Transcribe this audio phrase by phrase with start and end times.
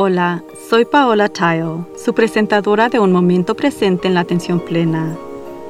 [0.00, 5.16] Hola, soy Paola Tile, su presentadora de Un Momento Presente en la Atención Plena.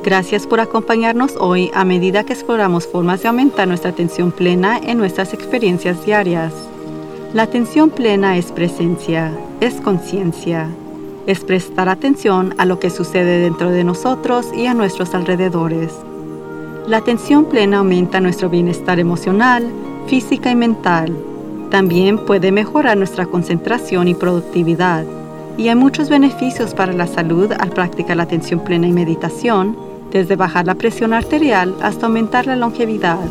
[0.05, 4.99] Gracias por acompañarnos hoy a medida que exploramos formas de aumentar nuestra atención plena en
[4.99, 6.53] nuestras experiencias diarias.
[7.33, 9.33] La atención plena es presencia,
[9.63, 10.69] es conciencia,
[11.27, 15.95] es prestar atención a lo que sucede dentro de nosotros y a nuestros alrededores.
[16.87, 19.67] La atención plena aumenta nuestro bienestar emocional,
[20.07, 21.17] física y mental
[21.71, 25.05] también puede mejorar nuestra concentración y productividad.
[25.57, 29.77] Y hay muchos beneficios para la salud al practicar la atención plena y meditación,
[30.11, 33.29] desde bajar la presión arterial hasta aumentar la longevidad.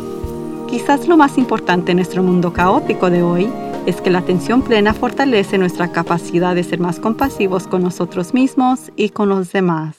[0.68, 3.50] Quizás lo más importante en nuestro mundo caótico de hoy
[3.86, 8.92] es que la atención plena fortalece nuestra capacidad de ser más compasivos con nosotros mismos
[8.94, 9.96] y con los demás.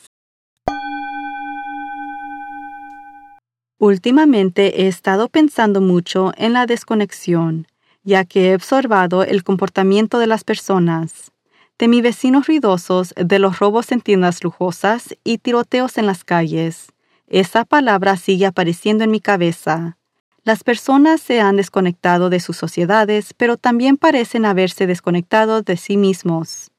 [3.79, 7.65] Últimamente he estado pensando mucho en la desconexión
[8.09, 11.31] ya que he observado el comportamiento de las personas,
[11.77, 16.91] de mis vecinos ruidosos, de los robos en tiendas lujosas y tiroteos en las calles.
[17.27, 19.97] Esa palabra sigue apareciendo en mi cabeza.
[20.43, 25.95] Las personas se han desconectado de sus sociedades, pero también parecen haberse desconectado de sí
[25.95, 26.71] mismos.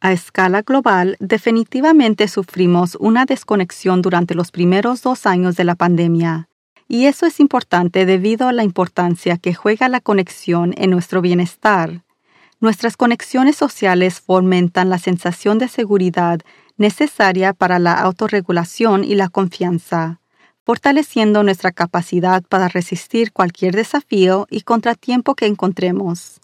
[0.00, 6.50] A escala global, definitivamente sufrimos una desconexión durante los primeros dos años de la pandemia,
[6.88, 12.02] y eso es importante debido a la importancia que juega la conexión en nuestro bienestar.
[12.60, 16.40] Nuestras conexiones sociales fomentan la sensación de seguridad
[16.76, 20.20] necesaria para la autorregulación y la confianza,
[20.64, 26.40] fortaleciendo nuestra capacidad para resistir cualquier desafío y contratiempo que encontremos.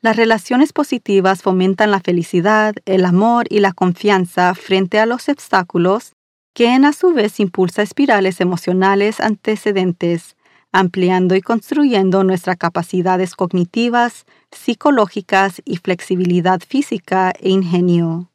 [0.00, 6.12] Las relaciones positivas fomentan la felicidad, el amor y la confianza frente a los obstáculos
[6.52, 10.36] quien a su vez impulsa espirales emocionales antecedentes,
[10.70, 18.30] ampliando y construyendo nuestras capacidades cognitivas, psicológicas y flexibilidad física e ingenio.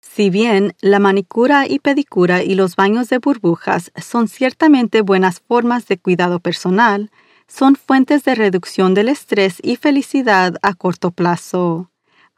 [0.00, 5.86] Si bien la manicura y pedicura y los baños de burbujas son ciertamente buenas formas
[5.86, 7.10] de cuidado personal,
[7.46, 11.90] son fuentes de reducción del estrés y felicidad a corto plazo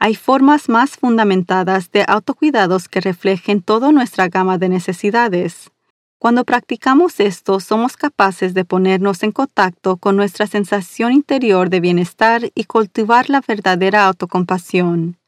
[0.04, 5.70] hay formas más fundamentadas de autocuidados que reflejen toda nuestra gama de necesidades.
[6.18, 12.50] Cuando practicamos esto, somos capaces de ponernos en contacto con nuestra sensación interior de bienestar
[12.52, 15.18] y cultivar la verdadera autocompasión.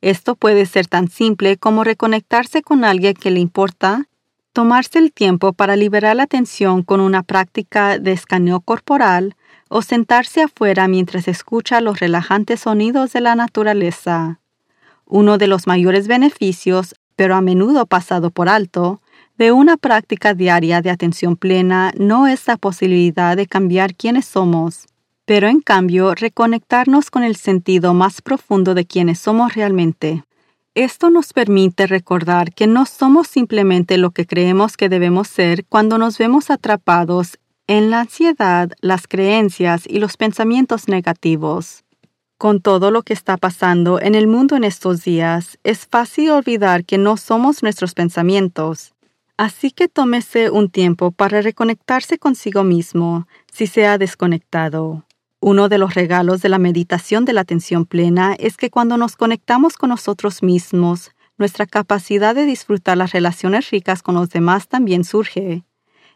[0.00, 4.08] Esto puede ser tan simple como reconectarse con alguien que le importa,
[4.54, 9.36] tomarse el tiempo para liberar la tensión con una práctica de escaneo corporal,
[9.74, 14.38] o sentarse afuera mientras escucha los relajantes sonidos de la naturaleza.
[15.06, 19.00] Uno de los mayores beneficios, pero a menudo pasado por alto,
[19.38, 24.88] de una práctica diaria de atención plena no es la posibilidad de cambiar quiénes somos,
[25.24, 30.22] pero en cambio reconectarnos con el sentido más profundo de quienes somos realmente.
[30.74, 35.96] Esto nos permite recordar que no somos simplemente lo que creemos que debemos ser cuando
[35.96, 37.38] nos vemos atrapados
[37.72, 41.84] en la ansiedad, las creencias y los pensamientos negativos.
[42.36, 46.84] Con todo lo que está pasando en el mundo en estos días, es fácil olvidar
[46.84, 48.92] que no somos nuestros pensamientos.
[49.38, 55.06] Así que tómese un tiempo para reconectarse consigo mismo si se ha desconectado.
[55.40, 59.16] Uno de los regalos de la meditación de la atención plena es que cuando nos
[59.16, 65.04] conectamos con nosotros mismos, nuestra capacidad de disfrutar las relaciones ricas con los demás también
[65.04, 65.64] surge.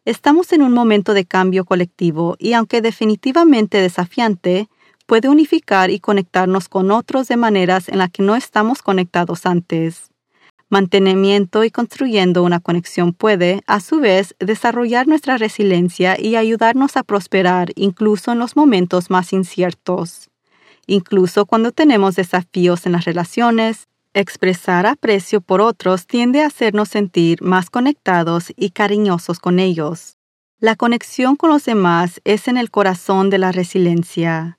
[0.07, 4.69] Estamos en un momento de cambio colectivo y aunque definitivamente desafiante,
[5.05, 10.13] puede unificar y conectarnos con otros de maneras en las que no estamos conectados antes.
[10.69, 17.03] Mantenimiento y construyendo una conexión puede, a su vez, desarrollar nuestra resiliencia y ayudarnos a
[17.03, 20.31] prosperar incluso en los momentos más inciertos.
[20.87, 23.89] Incluso cuando tenemos desafíos en las relaciones,
[24.19, 30.17] Expresar aprecio por otros tiende a hacernos sentir más conectados y cariñosos con ellos.
[30.59, 34.59] La conexión con los demás es en el corazón de la resiliencia.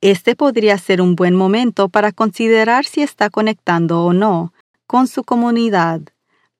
[0.00, 4.54] Este podría ser un buen momento para considerar si está conectando o no
[4.86, 6.00] con su comunidad,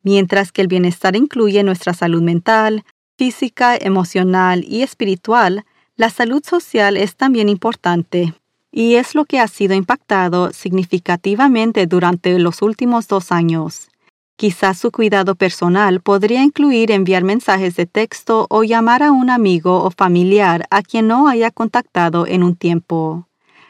[0.03, 2.85] mientras que el bienestar incluye nuestra salud mental,
[3.17, 5.65] física, emocional y espiritual,
[5.97, 8.35] la salud social es también importante
[8.77, 13.89] y es lo que ha sido impactado significativamente durante los últimos dos años.
[14.37, 19.85] Quizás su cuidado personal podría incluir enviar mensajes de texto o llamar a un amigo
[19.85, 23.29] o familiar a quien no haya contactado en un tiempo.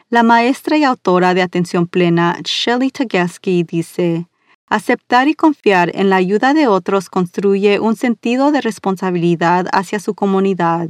[0.09, 4.25] La maestra y autora de Atención Plena, Shelley Tagaski, dice,
[4.69, 10.15] Aceptar y confiar en la ayuda de otros construye un sentido de responsabilidad hacia su
[10.15, 10.89] comunidad,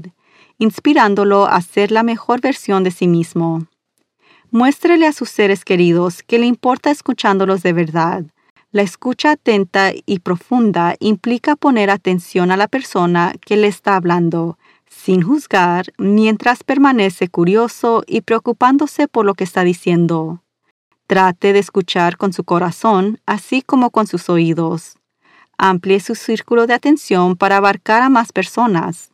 [0.57, 3.67] inspirándolo a ser la mejor versión de sí mismo.
[4.55, 8.23] Muéstrele a sus seres queridos que le importa escuchándolos de verdad.
[8.71, 14.57] La escucha atenta y profunda implica poner atención a la persona que le está hablando,
[14.87, 20.41] sin juzgar, mientras permanece curioso y preocupándose por lo que está diciendo.
[21.05, 24.95] Trate de escuchar con su corazón, así como con sus oídos.
[25.57, 29.11] Amplíe su círculo de atención para abarcar a más personas.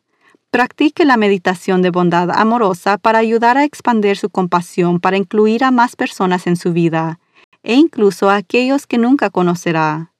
[0.51, 5.71] Practique la meditación de bondad amorosa para ayudar a expandir su compasión para incluir a
[5.71, 7.21] más personas en su vida
[7.63, 10.11] e incluso a aquellos que nunca conocerá.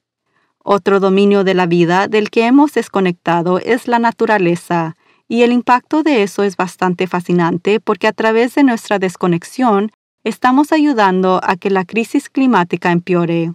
[0.64, 4.96] Otro dominio de la vida del que hemos desconectado es la naturaleza,
[5.28, 9.92] y el impacto de eso es bastante fascinante porque a través de nuestra desconexión
[10.24, 13.54] estamos ayudando a que la crisis climática empeore.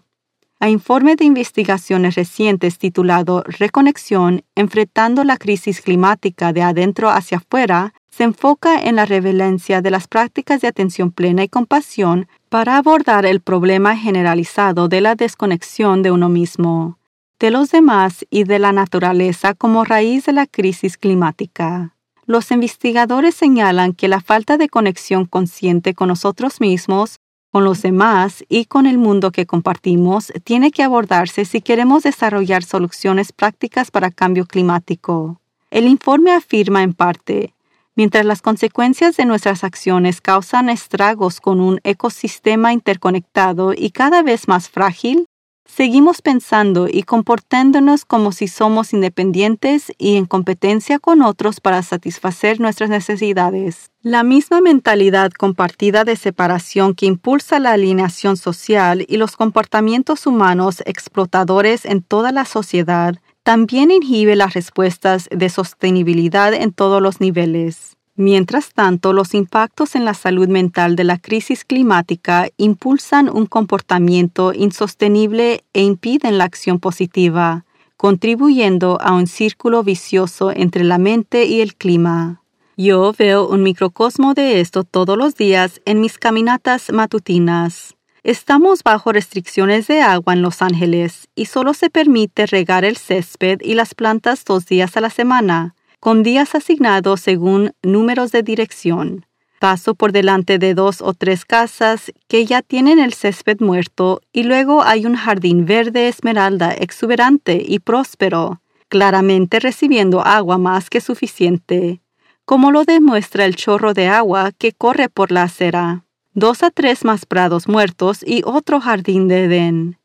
[0.58, 7.93] A informe de investigaciones recientes titulado Reconexión, enfrentando la crisis climática de adentro hacia afuera,
[8.08, 13.26] se enfoca en la revelancia de las prácticas de atención plena y compasión para abordar
[13.26, 16.99] el problema generalizado de la desconexión de uno mismo,
[17.38, 21.94] de los demás y de la naturaleza como raíz de la crisis climática.
[22.25, 27.20] Los investigadores señalan que la falta de conexión consciente con nosotros mismos,
[27.56, 32.62] con los demás y con el mundo que compartimos tiene que abordarse si queremos desarrollar
[32.62, 35.41] soluciones prácticas para cambio climático.
[35.70, 37.55] El informe afirma en parte,
[37.94, 44.49] Mientras las consecuencias de nuestras acciones causan estragos con un ecosistema interconectado y cada vez
[44.49, 45.25] más frágil,
[45.67, 52.61] seguimos pensando y comportándonos como si somos independientes y en competencia con otros para satisfacer
[52.61, 53.91] nuestras necesidades.
[54.03, 60.83] La misma mentalidad compartida de separación que impulsa la alineación social y los comportamientos humanos
[60.87, 67.96] explotadores en toda la sociedad también inhibe las respuestas de sostenibilidad en todos los niveles.
[68.19, 74.55] Mientras tanto, los impactos en la salud mental de la crisis climática impulsan un comportamiento
[74.55, 77.67] insostenible e impiden la acción positiva,
[77.99, 82.41] contribuyendo a un círculo vicioso entre la mente y el clima.
[82.79, 87.97] Yo veo un microcosmo de esto todos los días en mis caminatas matutinas.
[88.23, 93.61] Estamos bajo restricciones de agua en Los Ángeles y solo se permite regar el césped
[93.62, 99.27] y las plantas dos días a la semana, con días asignados según números de dirección.
[99.59, 104.43] Paso por delante de dos o tres casas que ya tienen el césped muerto y
[104.43, 112.01] luego hay un jardín verde esmeralda exuberante y próspero, claramente recibiendo agua más que suficiente,
[112.45, 116.03] como lo demuestra el chorro de agua que corre por la acera
[116.37, 119.99] dos a tres más prados muertos y otro jardín de Edén.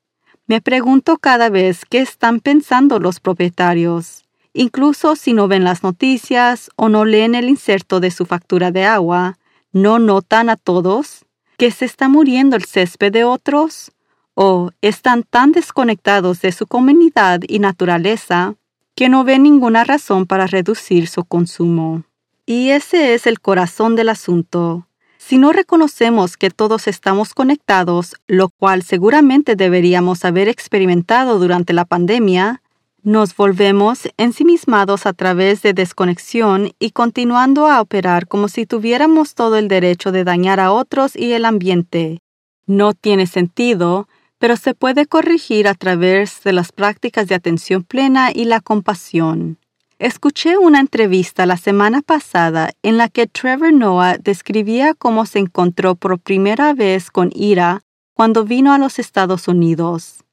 [0.47, 4.23] Me pregunto cada vez qué están pensando los propietarios.
[4.53, 8.85] Incluso si no ven las noticias o no leen el inserto de su factura de
[8.85, 9.37] agua,
[9.71, 11.25] ¿no notan a todos
[11.57, 13.91] que se está muriendo el césped de otros?
[14.33, 18.55] ¿O están tan desconectados de su comunidad y naturaleza
[18.95, 22.03] que no ven ninguna razón para reducir su consumo?
[22.45, 24.87] Y ese es el corazón del asunto.
[25.17, 31.85] Si no reconocemos que todos estamos conectados, lo cual seguramente deberíamos haber experimentado durante la
[31.85, 32.61] pandemia,
[33.03, 39.57] nos volvemos ensimismados a través de desconexión y continuando a operar como si tuviéramos todo
[39.57, 42.19] el derecho de dañar a otros y el ambiente.
[42.67, 48.31] No tiene sentido, pero se puede corregir a través de las prácticas de atención plena
[48.33, 49.57] y la compasión.
[49.97, 55.95] Escuché una entrevista la semana pasada en la que Trevor Noah describía cómo se encontró
[55.95, 57.81] por primera vez con Ira
[58.13, 60.23] cuando vino a los Estados Unidos.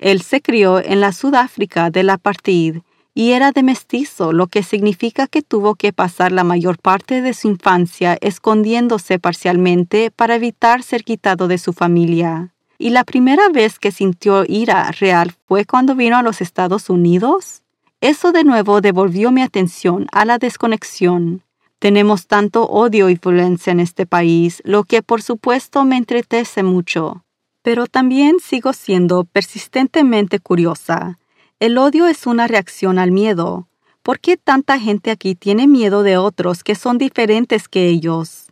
[0.00, 2.78] Él se crió en la Sudáfrica de la Partid
[3.14, 7.34] y era de mestizo, lo que significa que tuvo que pasar la mayor parte de
[7.34, 12.54] su infancia escondiéndose parcialmente para evitar ser quitado de su familia.
[12.78, 17.62] ¿Y la primera vez que sintió ira real fue cuando vino a los Estados Unidos?
[18.00, 21.42] Eso de nuevo devolvió mi atención a la desconexión.
[21.78, 27.22] Tenemos tanto odio y violencia en este país, lo que por supuesto me entretece mucho.
[27.62, 31.18] Pero también sigo siendo persistentemente curiosa.
[31.58, 33.68] El odio es una reacción al miedo.
[34.02, 38.46] ¿Por qué tanta gente aquí tiene miedo de otros que son diferentes que ellos?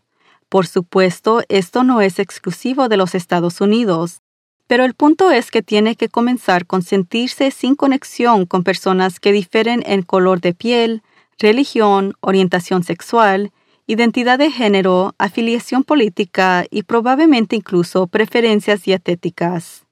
[0.49, 4.21] Por supuesto, esto no es exclusivo de los Estados Unidos.
[4.67, 9.33] Pero el punto es que tiene que comenzar con sentirse sin conexión con personas que
[9.33, 11.03] difieren en color de piel,
[11.39, 13.53] religión, orientación sexual,
[13.89, 19.87] identidad de género, afiliación política y probablemente incluso preferencias dietéticas.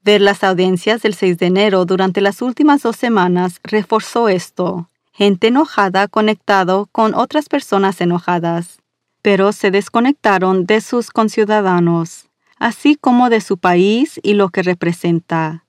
[0.00, 4.88] Ver las audiencias del 6 de enero durante las últimas dos semanas reforzó esto.
[5.12, 8.78] Gente enojada conectado con otras personas enojadas.
[9.24, 12.26] pero se desconectaron de sus conciudadanos,
[12.58, 15.64] así como de su país y lo que representa.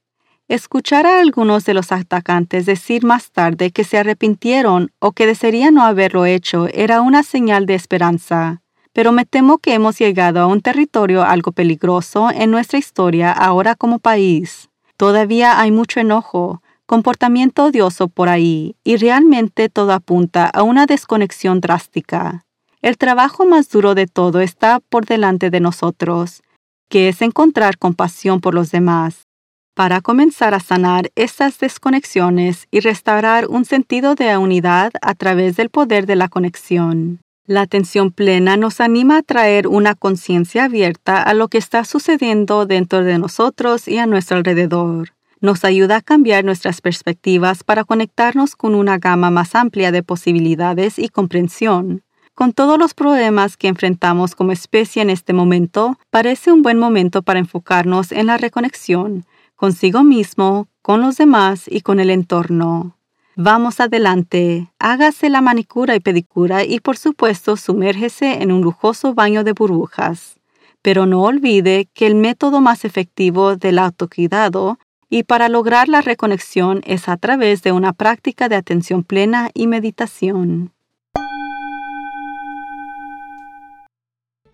[0.49, 5.75] Escuchar a algunos de los atacantes decir más tarde que se arrepintieron o que desearían
[5.75, 10.47] no haberlo hecho era una señal de esperanza, pero me temo que hemos llegado a
[10.47, 14.69] un territorio algo peligroso en nuestra historia ahora como país.
[14.97, 21.61] Todavía hay mucho enojo, comportamiento odioso por ahí, y realmente todo apunta a una desconexión
[21.61, 22.43] drástica.
[22.81, 26.43] El trabajo más duro de todo está por delante de nosotros,
[26.89, 29.25] que es encontrar compasión por los demás,
[29.73, 35.69] para comenzar a sanar estas desconexiones y restaurar un sentido de unidad a través del
[35.69, 37.19] poder de la conexión.
[37.45, 42.65] La atención plena nos anima a traer una conciencia abierta a lo que está sucediendo
[42.65, 45.09] dentro de nosotros y a nuestro alrededor.
[45.41, 50.97] Nos ayuda a cambiar nuestras perspectivas para conectarnos con una gama más amplia de posibilidades
[50.97, 52.03] y comprensión.
[52.33, 57.23] Con todos los problemas que enfrentamos como especie en este momento, parece un buen momento
[57.23, 59.25] para enfocarnos en la reconexión,
[59.63, 62.97] consigo mismo, con los demás y con el entorno.
[63.37, 69.45] Vamos adelante, hágase la manicura y pedicura y por supuesto sumérgese en un lujoso baño
[69.45, 70.37] de burbujas.
[70.81, 74.79] Pero no olvide que el método más efectivo del autocuidado
[75.09, 79.67] y para lograr la reconexión es a través de una práctica de atención plena y
[79.67, 80.73] meditación.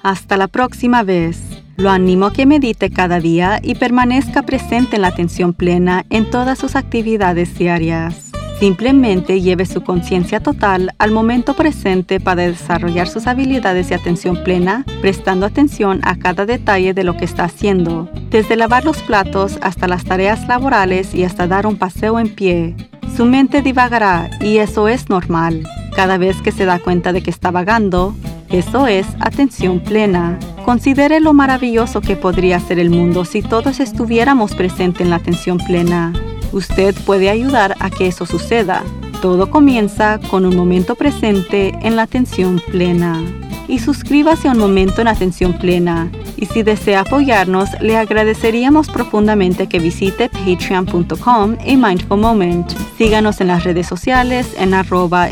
[0.03, 1.58] Hasta la próxima vez.
[1.79, 6.29] Lo animo a que medite cada día y permanezca presente en la atención plena en
[6.29, 8.31] todas sus actividades diarias.
[8.59, 14.83] Simplemente lleve su conciencia total al momento presente para desarrollar sus habilidades de atención plena,
[14.99, 19.87] prestando atención a cada detalle de lo que está haciendo, desde lavar los platos hasta
[19.87, 22.75] las tareas laborales y hasta dar un paseo en pie.
[23.15, 25.65] Su mente divagará y eso es normal.
[25.95, 28.13] Cada vez que se da cuenta de que está vagando,
[28.49, 30.37] eso es atención plena.
[30.69, 35.57] Considere lo maravilloso que podría ser el mundo si todos estuviéramos presentes en la atención
[35.57, 36.13] plena.
[36.51, 38.83] Usted puede ayudar a que eso suceda.
[39.19, 43.19] Todo comienza con un momento presente en la atención plena.
[43.67, 46.11] Y suscríbase a un momento en atención plena.
[46.37, 52.71] Y si desea apoyarnos, le agradeceríamos profundamente que visite patreon.com a mindful moment.
[52.95, 55.29] Síganos en las redes sociales en arroba.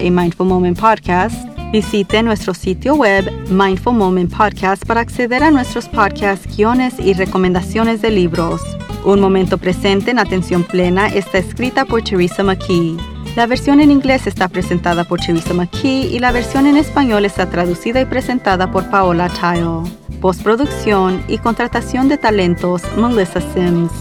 [1.72, 8.02] Visite nuestro sitio web Mindful Moment Podcast para acceder a nuestros podcasts, guiones y recomendaciones
[8.02, 8.62] de libros.
[9.04, 12.96] Un momento presente en atención plena está escrita por Teresa McKee.
[13.36, 17.50] La versión en inglés está presentada por Teresa McKee y la versión en español está
[17.50, 19.92] traducida y presentada por Paola Tile.
[20.22, 23.92] Postproducción y contratación de talentos Melissa Sims.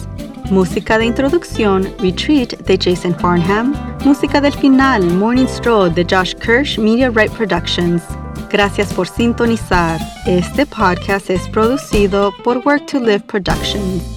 [0.51, 3.75] Música de introducción Retreat de Jason Farnham.
[4.05, 8.03] Música del final Morning Stroll de Josh Kirsch Media Right Productions.
[8.51, 10.01] Gracias por sintonizar.
[10.25, 14.16] Este podcast es producido por Work to Live Productions.